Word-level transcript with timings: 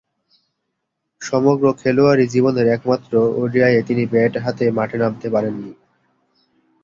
সমগ্র 1.21 1.65
খেলোয়াড়ী 1.81 2.25
জীবনের 2.27 2.67
একমাত্র 2.67 3.11
ওডিআইয়ে 3.41 3.81
তিনি 3.83 4.03
ব্যাট 4.05 4.33
হাতে 4.37 4.65
মাঠে 4.77 4.97
নামতে 4.97 5.27
পারেননি। 5.29 5.71